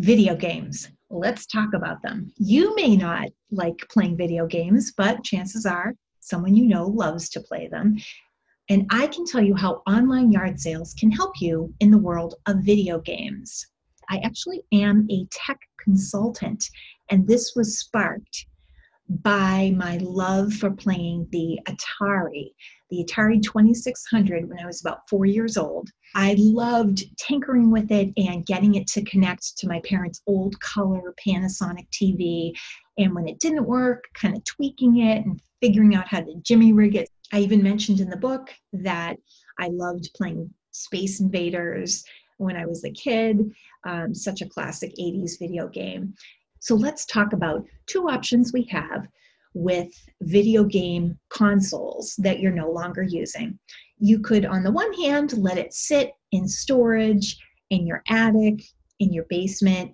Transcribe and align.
Video 0.00 0.34
games. 0.34 0.88
Let's 1.10 1.44
talk 1.44 1.74
about 1.74 2.00
them. 2.00 2.32
You 2.38 2.74
may 2.74 2.96
not 2.96 3.28
like 3.50 3.86
playing 3.90 4.16
video 4.16 4.46
games, 4.46 4.94
but 4.96 5.22
chances 5.22 5.66
are 5.66 5.94
someone 6.20 6.54
you 6.54 6.64
know 6.64 6.86
loves 6.86 7.28
to 7.30 7.40
play 7.40 7.68
them. 7.68 7.98
And 8.70 8.86
I 8.90 9.08
can 9.08 9.26
tell 9.26 9.42
you 9.42 9.54
how 9.54 9.82
online 9.86 10.32
yard 10.32 10.58
sales 10.58 10.94
can 10.94 11.10
help 11.10 11.34
you 11.38 11.74
in 11.80 11.90
the 11.90 11.98
world 11.98 12.36
of 12.46 12.64
video 12.64 12.98
games. 12.98 13.66
I 14.08 14.20
actually 14.24 14.62
am 14.72 15.06
a 15.10 15.26
tech 15.30 15.58
consultant, 15.78 16.64
and 17.10 17.28
this 17.28 17.52
was 17.54 17.78
sparked 17.78 18.46
by 19.10 19.74
my 19.76 19.96
love 19.98 20.52
for 20.52 20.70
playing 20.70 21.26
the 21.32 21.58
Atari, 21.66 22.52
the 22.90 23.04
Atari 23.04 23.42
2600 23.42 24.48
when 24.48 24.60
I 24.60 24.66
was 24.66 24.80
about 24.80 25.08
four 25.10 25.26
years 25.26 25.56
old. 25.56 25.90
I 26.14 26.36
loved 26.38 27.04
tinkering 27.18 27.72
with 27.72 27.90
it 27.90 28.12
and 28.16 28.46
getting 28.46 28.76
it 28.76 28.86
to 28.88 29.04
connect 29.04 29.58
to 29.58 29.68
my 29.68 29.80
parents' 29.84 30.22
old 30.28 30.58
color 30.60 31.12
Panasonic 31.26 31.88
TV. 31.90 32.52
And 32.98 33.12
when 33.12 33.26
it 33.26 33.40
didn't 33.40 33.66
work, 33.66 34.04
kind 34.14 34.36
of 34.36 34.44
tweaking 34.44 34.98
it 34.98 35.24
and 35.24 35.40
figuring 35.60 35.96
out 35.96 36.06
how 36.06 36.20
to 36.20 36.40
jimmy 36.42 36.72
rig 36.72 36.94
it. 36.94 37.10
I 37.32 37.40
even 37.40 37.62
mentioned 37.62 38.00
in 38.00 38.10
the 38.10 38.16
book 38.16 38.50
that 38.72 39.16
I 39.58 39.68
loved 39.68 40.10
playing 40.14 40.52
Space 40.70 41.20
Invaders 41.20 42.04
when 42.38 42.56
I 42.56 42.64
was 42.64 42.84
a 42.84 42.90
kid, 42.90 43.52
um, 43.84 44.14
such 44.14 44.40
a 44.40 44.48
classic 44.48 44.92
80s 44.98 45.38
video 45.38 45.68
game. 45.68 46.14
So 46.60 46.74
let's 46.74 47.06
talk 47.06 47.32
about 47.32 47.66
two 47.86 48.08
options 48.08 48.52
we 48.52 48.64
have 48.70 49.06
with 49.54 49.92
video 50.20 50.62
game 50.64 51.18
consoles 51.30 52.14
that 52.18 52.38
you're 52.38 52.52
no 52.52 52.70
longer 52.70 53.02
using. 53.02 53.58
You 53.98 54.20
could, 54.20 54.44
on 54.44 54.62
the 54.62 54.70
one 54.70 54.92
hand, 54.94 55.36
let 55.38 55.58
it 55.58 55.74
sit 55.74 56.12
in 56.32 56.46
storage 56.46 57.36
in 57.70 57.86
your 57.86 58.02
attic, 58.08 58.62
in 59.00 59.12
your 59.12 59.24
basement. 59.28 59.92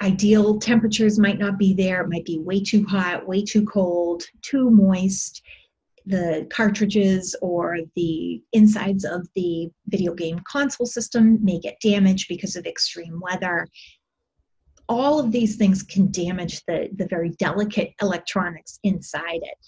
Ideal 0.00 0.58
temperatures 0.58 1.18
might 1.18 1.38
not 1.38 1.58
be 1.58 1.74
there, 1.74 2.02
it 2.02 2.08
might 2.08 2.24
be 2.24 2.38
way 2.38 2.62
too 2.62 2.84
hot, 2.86 3.26
way 3.26 3.42
too 3.42 3.64
cold, 3.64 4.24
too 4.42 4.70
moist. 4.70 5.42
The 6.06 6.46
cartridges 6.50 7.36
or 7.42 7.78
the 7.94 8.42
insides 8.54 9.04
of 9.04 9.28
the 9.34 9.70
video 9.88 10.14
game 10.14 10.40
console 10.50 10.86
system 10.86 11.38
may 11.44 11.58
get 11.58 11.80
damaged 11.82 12.28
because 12.28 12.56
of 12.56 12.64
extreme 12.64 13.20
weather 13.20 13.66
all 14.88 15.20
of 15.20 15.32
these 15.32 15.56
things 15.56 15.82
can 15.82 16.10
damage 16.10 16.64
the, 16.66 16.88
the 16.96 17.06
very 17.06 17.30
delicate 17.38 17.94
electronics 18.00 18.78
inside 18.82 19.40
it. 19.42 19.58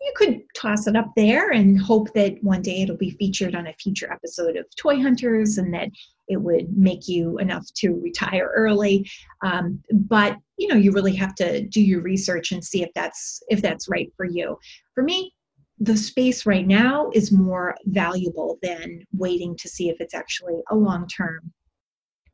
You 0.00 0.12
could 0.16 0.40
toss 0.56 0.86
it 0.86 0.96
up 0.96 1.10
there 1.14 1.50
and 1.50 1.78
hope 1.78 2.14
that 2.14 2.42
one 2.42 2.62
day 2.62 2.82
it'll 2.82 2.96
be 2.96 3.10
featured 3.10 3.54
on 3.54 3.66
a 3.66 3.74
future 3.74 4.10
episode 4.10 4.56
of 4.56 4.64
Toy 4.76 4.98
Hunters 4.98 5.58
and 5.58 5.74
that 5.74 5.90
it 6.28 6.38
would 6.38 6.74
make 6.74 7.06
you 7.06 7.36
enough 7.38 7.66
to 7.76 8.00
retire 8.00 8.50
early. 8.56 9.06
Um, 9.42 9.82
but 9.92 10.38
you 10.56 10.68
know, 10.68 10.76
you 10.76 10.92
really 10.92 11.14
have 11.16 11.34
to 11.34 11.62
do 11.62 11.82
your 11.82 12.00
research 12.00 12.52
and 12.52 12.64
see 12.64 12.82
if 12.82 12.88
that's 12.94 13.42
if 13.48 13.60
that's 13.60 13.90
right 13.90 14.10
for 14.16 14.24
you. 14.24 14.58
For 14.94 15.02
me, 15.02 15.34
the 15.80 15.96
space 15.96 16.46
right 16.46 16.66
now 16.66 17.10
is 17.12 17.32
more 17.32 17.74
valuable 17.86 18.58
than 18.62 19.04
waiting 19.12 19.56
to 19.58 19.68
see 19.68 19.90
if 19.90 19.96
it's 20.00 20.14
actually 20.14 20.60
a 20.70 20.76
long-term 20.76 21.52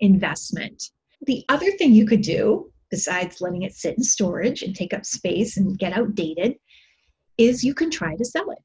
investment. 0.00 0.90
The 1.22 1.44
other 1.48 1.70
thing 1.72 1.92
you 1.92 2.06
could 2.06 2.22
do, 2.22 2.70
besides 2.90 3.40
letting 3.40 3.62
it 3.62 3.74
sit 3.74 3.96
in 3.96 4.02
storage 4.02 4.62
and 4.62 4.74
take 4.74 4.94
up 4.94 5.04
space 5.04 5.56
and 5.56 5.78
get 5.78 5.92
outdated, 5.92 6.56
is 7.38 7.64
you 7.64 7.74
can 7.74 7.90
try 7.90 8.16
to 8.16 8.24
sell 8.24 8.50
it. 8.50 8.58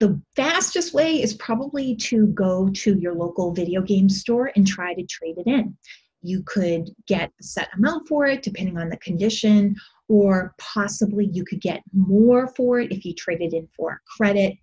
The 0.00 0.20
fastest 0.36 0.94
way 0.94 1.20
is 1.20 1.34
probably 1.34 1.96
to 1.96 2.28
go 2.28 2.68
to 2.68 2.98
your 2.98 3.14
local 3.14 3.52
video 3.52 3.82
game 3.82 4.08
store 4.08 4.52
and 4.54 4.66
try 4.66 4.94
to 4.94 5.04
trade 5.06 5.38
it 5.38 5.46
in. 5.46 5.76
You 6.22 6.42
could 6.44 6.90
get 7.06 7.30
a 7.40 7.42
set 7.42 7.68
amount 7.76 8.08
for 8.08 8.26
it 8.26 8.42
depending 8.42 8.78
on 8.78 8.90
the 8.90 8.96
condition, 8.98 9.74
or 10.08 10.54
possibly 10.58 11.28
you 11.32 11.44
could 11.44 11.60
get 11.60 11.82
more 11.92 12.48
for 12.54 12.80
it 12.80 12.92
if 12.92 13.04
you 13.04 13.14
traded 13.14 13.52
in 13.52 13.68
for 13.76 14.00
credit. 14.16 14.56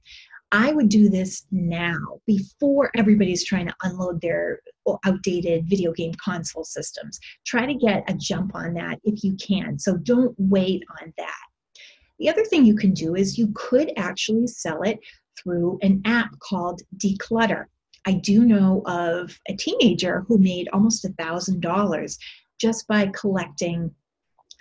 I 0.56 0.72
would 0.72 0.88
do 0.88 1.10
this 1.10 1.46
now 1.52 2.22
before 2.26 2.90
everybody's 2.96 3.44
trying 3.44 3.68
to 3.68 3.76
unload 3.84 4.22
their 4.22 4.62
outdated 5.04 5.68
video 5.68 5.92
game 5.92 6.14
console 6.14 6.64
systems. 6.64 7.20
Try 7.46 7.66
to 7.66 7.74
get 7.74 8.10
a 8.10 8.14
jump 8.14 8.56
on 8.56 8.74
that 8.76 9.02
if 9.04 9.22
you 9.22 9.36
can. 9.36 9.78
So 9.78 9.98
don't 9.98 10.34
wait 10.38 10.82
on 11.02 11.14
that. 11.18 11.44
The 12.20 12.30
other 12.30 12.46
thing 12.46 12.66
you 12.66 12.78
can 12.78 12.94
do 12.94 13.16
is 13.16 13.38
you 13.38 13.52
could 13.54 13.92
actually 13.98 14.48
sell 14.48 14.84
it 14.84 14.98
through 15.38 15.78
an 15.82 16.02
app 16.06 16.40
called 16.40 16.82
Decluttr. 17.04 17.66
I 18.08 18.14
do 18.14 18.46
know 18.46 18.82
of 18.86 19.38
a 19.50 19.56
teenager 19.58 20.24
who 20.26 20.38
made 20.38 20.70
almost 20.72 21.04
a 21.04 21.10
thousand 21.20 21.60
dollars 21.60 22.18
just 22.62 22.88
by 22.88 23.08
collecting 23.08 23.94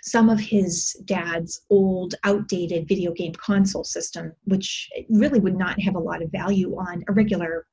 some 0.05 0.29
of 0.29 0.39
his 0.39 0.93
dad's 1.05 1.61
old, 1.69 2.15
outdated 2.23 2.87
video 2.87 3.11
game 3.11 3.33
console 3.33 3.83
system, 3.83 4.31
which 4.43 4.89
really 5.09 5.39
would 5.39 5.57
not 5.57 5.81
have 5.81 5.95
a 5.95 5.99
lot 5.99 6.21
of 6.21 6.31
value 6.31 6.75
on 6.77 7.03
a 7.07 7.13
regular 7.13 7.65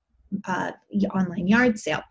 uh, 0.47 0.73
online 1.15 1.47
yard 1.47 1.79
sale. 1.79 2.03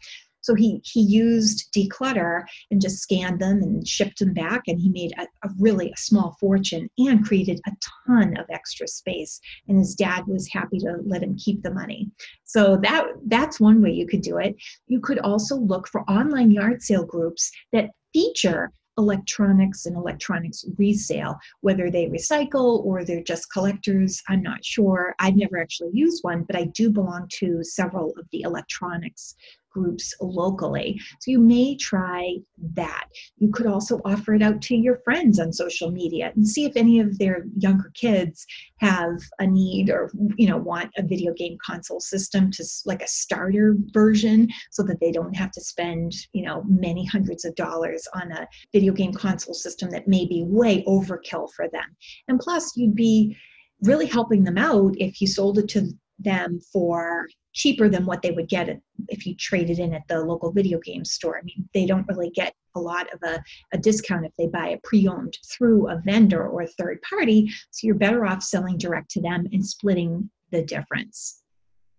So 0.44 0.56
he 0.56 0.82
he 0.84 1.02
used 1.02 1.72
Decluttr 1.72 2.44
and 2.72 2.82
just 2.82 3.02
scanned 3.02 3.40
them 3.40 3.62
and 3.62 3.88
shipped 3.88 4.20
them 4.20 4.34
back, 4.34 4.64
and 4.68 4.80
he 4.80 4.90
made 4.90 5.14
a, 5.18 5.28
a, 5.48 5.52
really 5.60 5.92
a 5.92 5.98
small 5.98 6.36
fortune 6.40 6.90
and 6.98 7.24
created 7.24 7.60
a 7.68 7.72
ton 8.08 8.36
of 8.38 8.46
extra 8.50 8.88
space. 8.88 9.40
And 9.68 9.78
his 9.78 9.94
dad 9.94 10.26
was 10.28 10.50
happy 10.52 10.80
to 10.80 10.98
let 11.06 11.22
him 11.22 11.38
keep 11.38 11.62
the 11.62 11.74
money. 11.74 12.10
So 12.44 12.78
that 12.78 13.06
that's 13.28 13.60
one 13.60 13.84
way 13.84 13.92
you 13.92 14.08
could 14.08 14.22
do 14.22 14.38
it. 14.38 14.56
You 14.88 15.00
could 15.00 15.20
also 15.20 15.58
look 15.58 15.88
for 15.88 16.02
online 16.10 16.50
yard 16.50 16.82
sale 16.82 17.06
groups 17.06 17.52
that 17.72 17.92
feature 18.12 18.72
electronics 19.02 19.86
and 19.88 19.96
electronics 19.96 20.64
resale, 20.78 21.38
whether 21.62 21.90
they 21.90 22.06
recycle 22.08 22.86
or 22.86 23.04
they're 23.04 23.24
just 23.24 23.52
collectors, 23.52 24.22
I'm 24.30 24.44
not 24.44 24.64
sure. 24.64 25.16
I've 25.20 25.36
never 25.36 25.60
actually 25.60 25.92
used 25.94 26.24
one, 26.24 26.44
but 26.44 26.56
I 26.56 26.66
do 26.66 26.92
belong 26.92 27.28
to 27.40 27.64
several 27.64 28.14
of 28.18 28.28
the 28.32 28.42
electronics 28.42 29.36
groups 29.72 30.14
locally. 30.22 31.00
So 31.20 31.32
you 31.32 31.40
may 31.40 31.76
try 31.76 32.36
that. 32.76 33.06
You 33.38 33.52
could 33.52 33.68
also 33.68 34.00
offer 34.06 34.34
it 34.34 34.42
out 34.42 34.62
to 34.64 34.76
your 34.76 35.00
friends 35.04 35.40
on 35.40 35.52
social 35.54 35.92
media 35.92 36.32
and 36.36 36.48
see 36.48 36.66
if 36.66 36.76
any 36.76 37.00
of 37.00 37.18
their 37.18 37.46
younger 37.58 37.92
kids 37.96 38.46
have 38.78 39.20
a 39.40 39.48
need 39.48 39.90
or 39.90 40.12
you 40.38 40.48
know 40.48 40.58
want 40.58 40.92
a 40.98 41.04
video 41.04 41.34
game 41.34 41.58
console 41.64 42.00
system 42.00 42.52
to 42.52 42.64
like 42.86 43.02
a 43.02 43.08
starter 43.08 43.76
version 43.94 44.48
so 44.72 44.84
that 44.84 45.00
they 45.00 45.12
don't 45.12 45.36
have 45.36 45.52
to 45.52 45.62
spend, 45.62 46.14
you 46.34 46.44
know, 46.44 46.64
many 46.68 47.06
hundreds 47.06 47.46
of 47.46 47.56
dollars 47.56 48.08
on 48.14 48.32
a 48.32 48.48
video 48.72 48.94
game 48.94 49.14
console 49.14 49.54
system 49.54 49.90
that 49.92 50.08
may 50.08 50.26
be 50.26 50.44
way 50.46 50.84
overkill 50.88 51.50
for 51.56 51.68
them. 51.70 51.86
And 52.28 52.40
plus 52.40 52.76
you'd 52.76 52.96
be 52.96 53.38
really 53.82 54.06
helping 54.06 54.44
them 54.44 54.58
out 54.58 54.94
if 54.98 55.22
you 55.22 55.28
sold 55.28 55.58
it 55.58 55.68
to 55.70 55.90
them 56.24 56.60
for 56.72 57.28
cheaper 57.54 57.90
than 57.90 58.06
what 58.06 58.22
they 58.22 58.32
would 58.32 58.48
get 58.48 58.80
if 59.10 59.26
you 59.26 59.36
traded 59.36 59.80
in 59.80 59.94
at 59.94 60.08
the 60.08 60.20
local 60.20 60.52
video 60.52 60.80
game 60.80 61.04
store. 61.04 61.38
I 61.38 61.42
mean, 61.44 61.68
they 61.74 61.86
don't 61.86 62.08
really 62.08 62.30
get 62.30 62.54
a 62.76 62.80
lot 62.80 63.08
of 63.14 63.20
a, 63.24 63.44
a 63.74 63.78
discount 63.78 64.26
if 64.26 64.32
they 64.38 64.48
buy 64.48 64.70
it 64.70 64.84
pre-owned 64.84 65.38
through 65.52 65.90
a 65.90 66.02
vendor 66.06 66.48
or 66.48 66.62
a 66.62 66.68
third 66.68 67.02
party. 67.02 67.52
So 67.72 67.88
you're 67.88 67.96
better 67.96 68.26
off 68.26 68.42
selling 68.42 68.78
direct 68.78 69.12
to 69.12 69.22
them 69.22 69.48
and 69.52 69.66
splitting 69.66 70.30
the 70.52 70.62
difference. 70.64 71.42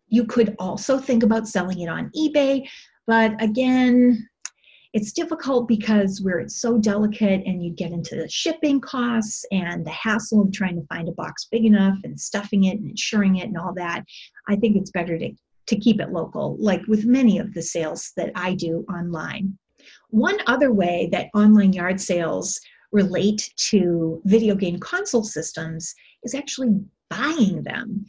You 0.08 0.24
could 0.24 0.54
also 0.58 0.98
think 0.98 1.22
about 1.22 1.48
selling 1.48 1.80
it 1.80 1.88
on 1.88 2.10
eBay, 2.16 2.68
but 3.06 3.40
again, 3.42 4.28
it's 4.92 5.12
difficult 5.12 5.68
because 5.68 6.20
where 6.20 6.38
it's 6.38 6.60
so 6.60 6.76
delicate 6.78 7.42
and 7.46 7.64
you 7.64 7.70
get 7.70 7.92
into 7.92 8.14
the 8.16 8.28
shipping 8.28 8.80
costs 8.80 9.44
and 9.50 9.86
the 9.86 9.90
hassle 9.90 10.42
of 10.42 10.52
trying 10.52 10.76
to 10.76 10.86
find 10.86 11.08
a 11.08 11.12
box 11.12 11.48
big 11.50 11.64
enough 11.64 11.96
and 12.04 12.20
stuffing 12.20 12.64
it 12.64 12.78
and 12.78 12.90
insuring 12.90 13.36
it 13.36 13.48
and 13.48 13.56
all 13.56 13.72
that 13.74 14.04
i 14.48 14.56
think 14.56 14.76
it's 14.76 14.90
better 14.90 15.18
to, 15.18 15.30
to 15.66 15.76
keep 15.76 16.00
it 16.00 16.10
local 16.10 16.56
like 16.58 16.82
with 16.88 17.04
many 17.06 17.38
of 17.38 17.52
the 17.54 17.62
sales 17.62 18.12
that 18.16 18.30
i 18.34 18.54
do 18.54 18.84
online. 18.92 19.56
One 20.10 20.38
other 20.46 20.72
way 20.72 21.08
that 21.12 21.30
online 21.34 21.72
yard 21.72 22.00
sales 22.00 22.60
relate 22.92 23.50
to 23.56 24.20
video 24.24 24.54
game 24.54 24.78
console 24.78 25.24
systems 25.24 25.94
is 26.22 26.34
actually 26.34 26.80
buying 27.08 27.62
them 27.62 28.04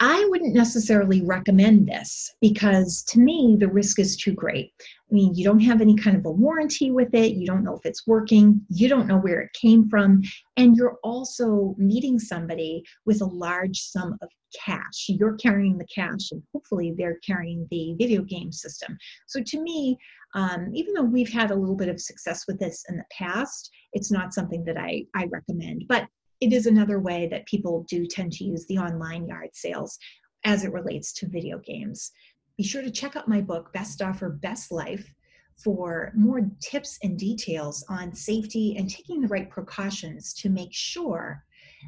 I 0.00 0.26
wouldn't 0.28 0.54
necessarily 0.54 1.22
recommend 1.22 1.86
this 1.86 2.34
because 2.40 3.04
to 3.10 3.20
me, 3.20 3.56
the 3.58 3.68
risk 3.68 3.98
is 4.00 4.16
too 4.16 4.32
great. 4.32 4.72
I 4.80 5.14
mean, 5.14 5.34
you 5.34 5.44
don't 5.44 5.60
have 5.60 5.80
any 5.80 5.96
kind 5.96 6.16
of 6.16 6.26
a 6.26 6.30
warranty 6.30 6.90
with 6.90 7.14
it, 7.14 7.34
you 7.34 7.46
don't 7.46 7.62
know 7.62 7.76
if 7.76 7.86
it's 7.86 8.06
working, 8.06 8.60
you 8.68 8.88
don't 8.88 9.06
know 9.06 9.18
where 9.18 9.40
it 9.40 9.52
came 9.52 9.88
from, 9.88 10.22
and 10.56 10.76
you're 10.76 10.98
also 11.04 11.76
meeting 11.78 12.18
somebody 12.18 12.82
with 13.06 13.20
a 13.20 13.26
large 13.26 13.78
sum 13.78 14.18
of 14.20 14.28
cash. 14.54 15.06
You're 15.08 15.36
carrying 15.36 15.78
the 15.78 15.86
cash, 15.86 16.32
and 16.32 16.42
hopefully, 16.52 16.94
they're 16.96 17.18
carrying 17.24 17.66
the 17.70 17.94
video 17.98 18.22
game 18.22 18.50
system. 18.50 18.98
So, 19.26 19.40
to 19.42 19.60
me, 19.60 19.96
um, 20.34 20.70
even 20.74 20.94
though 20.94 21.02
we've 21.02 21.32
had 21.32 21.50
a 21.50 21.56
little 21.56 21.76
bit 21.76 21.88
of 21.88 22.00
success 22.00 22.44
with 22.48 22.58
this 22.58 22.84
in 22.88 22.96
the 22.96 23.04
past, 23.12 23.70
it's 23.92 24.10
not 24.10 24.34
something 24.34 24.64
that 24.64 24.76
I, 24.76 25.04
I 25.14 25.26
recommend. 25.26 25.84
But 25.88 26.08
it 26.44 26.52
is 26.52 26.66
another 26.66 27.00
way 27.00 27.26
that 27.26 27.46
people 27.46 27.86
do 27.88 28.06
tend 28.06 28.30
to 28.30 28.44
use 28.44 28.66
the 28.66 28.76
online 28.76 29.26
yard 29.26 29.48
sales 29.54 29.98
as 30.44 30.62
it 30.62 30.74
relates 30.74 31.10
to 31.14 31.26
video 31.26 31.58
games. 31.58 32.12
Be 32.58 32.62
sure 32.62 32.82
to 32.82 32.90
check 32.90 33.16
out 33.16 33.28
my 33.28 33.40
book, 33.40 33.72
Best 33.72 34.02
Offer, 34.02 34.28
Best 34.28 34.70
Life 34.70 35.10
for 35.56 36.12
more 36.14 36.42
tips 36.60 36.98
and 37.02 37.18
details 37.18 37.82
on 37.88 38.14
safety 38.14 38.76
and 38.76 38.90
taking 38.90 39.22
the 39.22 39.28
right 39.28 39.48
precautions 39.48 40.34
to 40.34 40.50
make 40.50 40.68
sure 40.70 41.42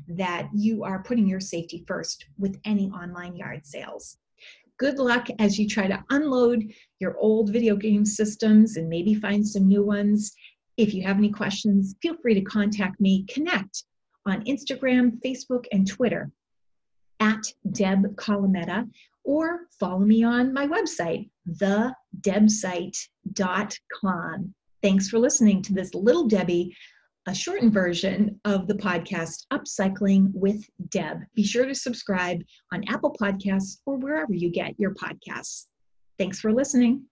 that 0.09 0.49
you 0.55 0.85
are 0.85 1.03
putting 1.03 1.27
your 1.27 1.41
safety 1.41 1.85
first 1.87 2.25
with 2.39 2.59
any 2.65 2.91
online 2.93 3.37
yard 3.37 3.67
sales. 3.67 4.17
Good 4.79 4.99
luck 4.99 5.29
as 5.39 5.59
you 5.59 5.69
try 5.69 5.87
to 5.87 6.03
unload 6.09 6.65
your 6.99 7.15
old 7.19 7.53
video 7.53 7.77
game 7.77 8.07
systems 8.07 8.79
and 8.79 8.89
maybe 8.89 9.15
find 9.15 9.47
some 9.47 9.69
new 9.69 9.83
ones. 9.85 10.33
If 10.79 10.95
you 10.95 11.03
have 11.03 11.19
any 11.19 11.31
questions, 11.31 11.95
feel 12.01 12.17
free 12.23 12.33
to 12.33 12.41
contact 12.41 12.99
me. 13.03 13.27
Connect 13.29 13.85
on 14.27 14.45
Instagram, 14.45 15.19
Facebook, 15.25 15.65
and 15.73 15.87
Twitter 15.87 16.31
at 17.21 17.43
Deb 17.73 18.17
Colameta 18.17 18.89
or 19.25 19.67
follow 19.79 19.99
me 19.99 20.25
on 20.25 20.53
my 20.53 20.67
website, 20.67 21.31
thedebsite.com. 21.61 24.55
Thanks 24.83 25.09
for 25.09 25.19
listening 25.19 25.63
to 25.63 25.73
this 25.73 25.95
Little 25.95 26.29
Debbie, 26.29 26.77
a 27.27 27.35
shortened 27.35 27.73
version 27.73 28.39
of 28.45 28.69
the 28.69 28.75
podcast 28.75 29.47
Upcycling 29.53 30.31
with 30.33 30.63
Deb. 30.91 31.23
Be 31.35 31.43
sure 31.43 31.67
to 31.67 31.75
subscribe 31.75 32.41
on 32.73 32.85
Apple 32.89 33.17
Podcasts 33.21 33.79
or 33.85 33.97
wherever 33.97 34.33
you 34.33 34.49
get 34.51 34.79
your 34.79 34.95
podcasts. 34.95 35.67
Thanks 36.19 36.39
for 36.39 36.53
listening. 36.53 37.03